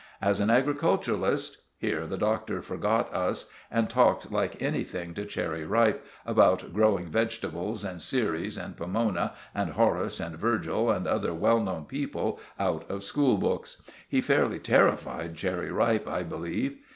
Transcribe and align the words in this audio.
As 0.19 0.39
an 0.39 0.49
agriculturist——" 0.49 1.57
Here 1.77 2.07
the 2.07 2.17
Doctor 2.17 2.63
forgot 2.63 3.13
us, 3.13 3.51
and 3.69 3.87
talked 3.87 4.31
like 4.31 4.59
anything 4.59 5.13
to 5.13 5.25
Cherry 5.25 5.63
Ripe 5.63 6.03
about 6.25 6.73
growing 6.73 7.05
vegetables, 7.11 7.83
and 7.83 8.01
Ceres 8.01 8.57
and 8.57 8.75
Pomona 8.75 9.33
and 9.53 9.73
Horace 9.73 10.19
and 10.19 10.37
Virgil, 10.37 10.89
and 10.89 11.05
other 11.05 11.35
well 11.35 11.59
known 11.61 11.85
people 11.85 12.39
out 12.59 12.83
of 12.89 13.03
school 13.03 13.37
books. 13.37 13.83
He 14.09 14.21
fairly 14.21 14.57
terrified 14.57 15.37
Cherry 15.37 15.69
Ripe, 15.71 16.07
I 16.07 16.23
believe. 16.23 16.79